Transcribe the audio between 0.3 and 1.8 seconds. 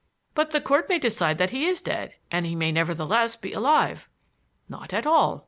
"But the Court may decide that he is